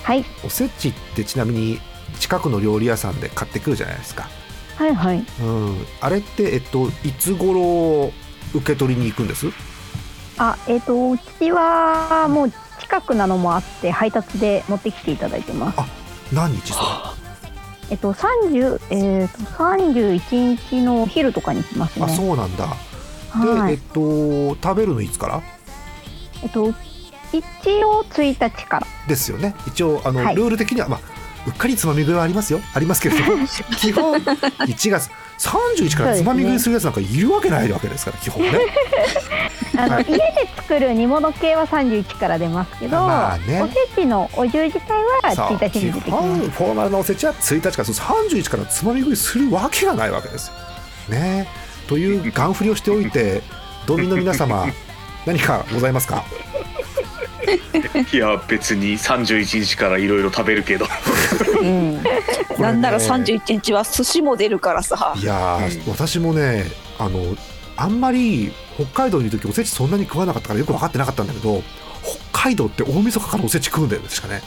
[0.02, 0.24] はい。
[0.42, 1.80] おせちってちなみに
[2.20, 4.28] 近くの料理屋さんで買ってくるじゃないですか。
[4.76, 5.24] はいはい。
[5.40, 8.12] うん、あれって、えっと、いつ頃
[8.54, 9.46] 受け取りに行くんです？
[10.38, 15.78] あえっ、とうちはもう近くなのもあって配達で持ってきていただいてます。
[16.32, 16.86] 何日それ？
[17.90, 22.06] えっと30えっと31日のお昼とかに来ますね。
[22.06, 22.72] あそうなんだ、で、
[23.48, 23.74] えはい。
[23.74, 25.42] っと食べるのいつから？
[26.42, 26.72] えっと
[27.32, 27.42] 一
[27.84, 28.86] 応1日から。
[29.08, 29.54] ですよね。
[29.66, 30.36] 一応あの、はい。
[30.36, 31.00] ルール的にはまあ
[31.48, 32.60] うっかりつまみ食いはありますよ。
[32.74, 33.46] ありますけれども。
[33.78, 38.58] 基本1月31からつまみ食いするやつなんかいるわけないわけですから基本ね。
[39.78, 40.04] あの、はい。
[40.08, 40.24] 家で
[40.56, 43.62] 作る煮物系は31から出ますけど、まあね。
[43.62, 44.92] おせちのお重自体
[45.22, 46.26] はさあ1日に出てきます。
[46.26, 50.54] フォーマルなおせちは1日からそう31からつまみ食いするわけがないわけですよ。
[51.08, 51.48] ね。
[51.86, 53.42] というガン振りをしておいて
[53.86, 54.66] 道民の皆様
[55.24, 56.24] 何かございますか？
[58.12, 60.86] いや別に31日からいろいろ食べるけど。
[61.60, 62.02] うん、
[62.58, 65.14] なんなら31日は寿司も出るからさ。
[65.16, 66.64] いやー、私もね
[66.98, 67.36] あの
[67.76, 71.62] あんまり北海道にいる時おせちそんなに食わなかったからよく分かってなかったんだけど
[72.32, 74.42] 北海道って大晦日からおせち食うんだよね確かね。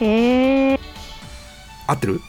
[0.00, 0.80] へえ
[1.86, 2.20] 合ってる？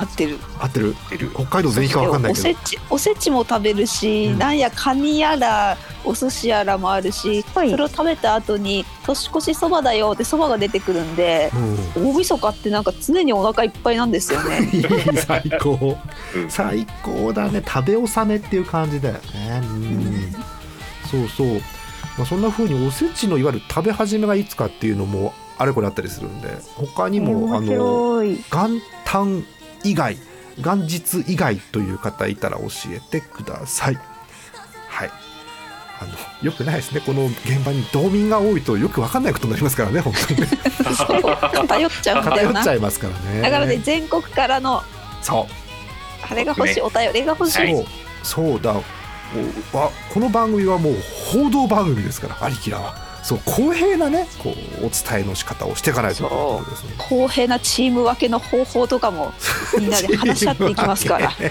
[0.00, 0.38] 合ってる。
[0.60, 0.94] 合ってる。
[1.34, 2.48] 北海道全域か分かんないおけど。
[2.48, 4.38] せちおせちも食べるし、うん。
[4.38, 7.70] なんやカニやらお寿司やらもあるし、はい。
[7.70, 11.50] それを食べた後に年越しそばだよってそばが出てくるんで
[11.96, 12.10] うん。
[12.10, 14.68] 大晦日ってなんか常にお腹いっぱいなんですよね。
[15.26, 15.98] 最高。
[16.34, 16.50] うん。
[16.50, 17.62] 最高だね。
[17.66, 19.60] 食べ納めっていう感じだよね。
[19.62, 20.32] うん。
[21.10, 21.54] そうそう、
[22.18, 29.44] まあ、そんな風におせちのいわゆる食べ始めがいつかっていうのもあれこれあったりするんで他にも、あ面の元旦
[29.84, 30.16] 以外
[30.58, 33.98] 元日以外という方いたら教えてください。
[34.88, 35.10] はい。
[36.00, 36.10] あの
[36.42, 37.00] よくないですね。
[37.00, 40.46] この現場に道民が多いとよく分かんないことになりますからね本当にね。
[40.48, 42.60] そう偏っちゃうんだよな。
[42.60, 43.40] 偏っちゃいますからね。
[43.40, 44.82] だからね全国からの
[45.22, 45.46] そう。
[46.30, 46.82] あれが欲しい、ね。
[46.82, 47.86] お便りが欲しい、そう。
[48.22, 48.74] そうだ。
[50.14, 50.94] この番組はもう
[51.32, 56.94] 報道番組ですからありきらはそう公平なねこうお伝えの仕方をしていかないといとですね。
[56.98, 59.32] 公平なチーム分けの方法とかも
[59.78, 61.32] みんなで話し合っていきますから。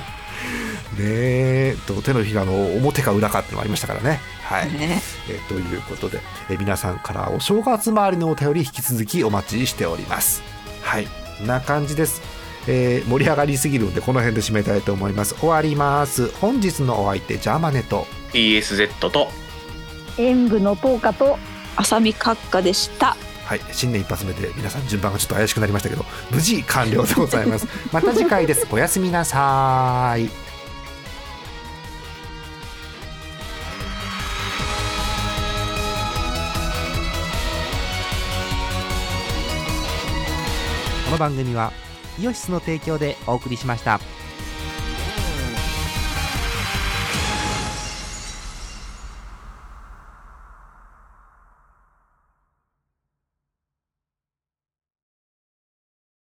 [0.97, 4.19] ねえと手のひらの表か裏かってのもありましたからね。
[4.43, 10.41] はい、ね、えーということで、えー皆さんからお正月周りのお便り引き続きお待ちしております。
[10.81, 11.07] はい。
[11.45, 12.21] な感じです、
[12.67, 15.35] えー盛り上がりすぎるのでこの辺で締めたいと思います。
[15.35, 16.31] 終わります。
[16.41, 19.27] 本日のお相手ジャーマネと TSZ と
[20.17, 21.37] 演舞の10日と
[21.77, 23.15] 浅見閣下でした。
[23.45, 30.27] はい、新年一発目で皆さん順番がちょっと怪しくなりましたけど無事完了でございます また次回ですおやすみなさい
[41.05, 41.71] この番組は
[42.19, 44.01] イオシスの提供でお送りしました。